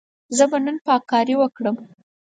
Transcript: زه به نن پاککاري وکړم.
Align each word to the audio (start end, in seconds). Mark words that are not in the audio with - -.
زه 0.37 0.43
به 0.51 0.57
نن 0.65 0.77
پاککاري 0.85 1.35
وکړم. 1.37 1.75